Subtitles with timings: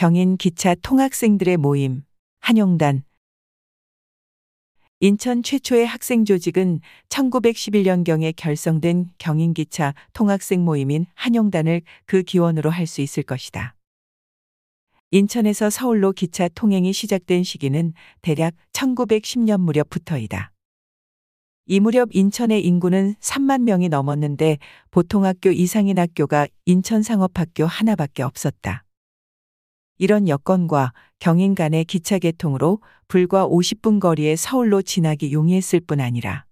[0.00, 2.04] 경인 기차 통학생들의 모임,
[2.40, 3.04] 한영단.
[5.00, 6.80] 인천 최초의 학생 조직은
[7.10, 13.74] 1911년경에 결성된 경인기차 통학생 모임인 한영단을 그 기원으로 할 수 있을 것이다.
[15.10, 17.92] 인천에서 서울로 기차 통행이 시작된 시기는
[18.22, 20.50] 대략 1910년 무렵부터이다.
[21.66, 24.56] 이 무렵 인천의 인구는 3만 명이 넘었는데
[24.90, 28.86] 보통학교 이상인 학교가 인천 상업학교 하나밖에 없었다.
[30.00, 36.46] 이런 여건과 경인 간의 기차 개통으로 불과 50분 거리에 서울로 지나기 용이했을 뿐 아니라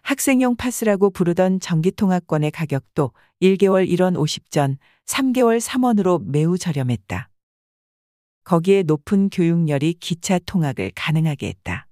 [0.00, 3.12] 학생용 파스라고 부르던 전기통학권의 가격도
[3.42, 7.28] 1개월 1원 50전, 3개월 3원으로 매우 저렴했다.
[8.44, 11.86] 거기에 높은 교육열이 기차 통학을 가능하게 했다.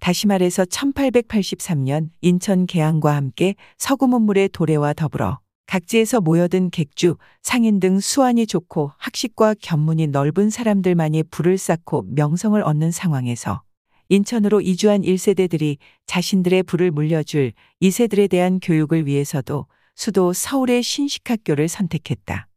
[0.00, 7.98] 다시 말해서 1883년 인천 개항과 함께 서구 문물의 도래와 더불어 각지에서 모여든 객주, 상인 등
[7.98, 13.62] 수완이 좋고 학식과 견문이 넓은 사람들만이 불을 쌓고 명성을 얻는 상황에서
[14.08, 17.52] 인천으로 이주한 1세대들이 자신들의 불을 물려줄
[17.82, 19.66] 2세들에 대한 교육을 위해서도
[19.96, 22.48] 수도 서울의 신식학교를 선택했다.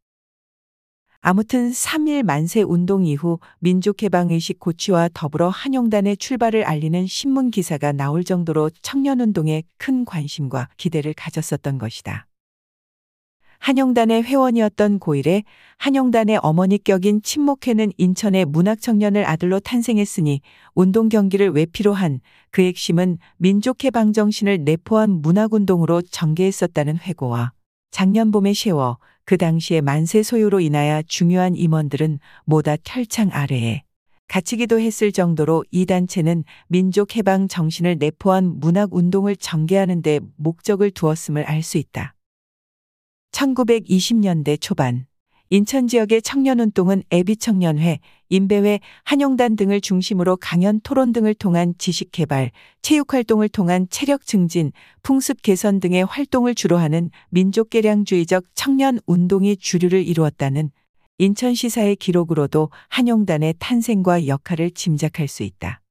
[1.22, 8.70] 아무튼 3일 만세 운동 이후 민족해방의식 고취와 더불어 한영단의 출발을 알리는 신문 기사가 나올 정도로
[8.82, 12.28] 청년운동에 큰 관심과 기대를 가졌었던 것이다.
[13.60, 15.44] 한영단의 회원이었던 고일에
[15.78, 20.42] 한영단의 어머니 격인 친목회는 인천의 문학청년을 아들로 탄생했으니
[20.74, 22.20] 운동 경기를 왜 필요한
[22.52, 27.52] 그 핵심은 민족해방 정신을 내포한 문학운동으로 전개했었다는 회고와
[27.92, 33.84] 작년 봄에 세워 그 당시에 만세 소요로 인하여 중요한 임원들은 모다 철창 아래에
[34.28, 41.44] 갇히기도 했을 정도로 이 단체는 민족 해방 정신을 내포한 문학 운동을 전개하는 데 목적을 두었음을
[41.44, 42.17] 알 수 있다.
[43.32, 45.06] 1920년대 초반
[45.50, 53.48] 인천 지역의 청년운동은 애비청년회, 인배회, 한영단 등을 중심으로 강연 토론 등을 통한 지식 개발, 체육활동을
[53.48, 60.72] 통한 체력 증진, 풍습 개선 등의 활동을 주로 하는 민족개량주의적 청년 운동이 주류를 이루었다는
[61.20, 65.82] 인천시사의 기록으로도 한영단의 탄생과 역할을 짐작할 수 있다.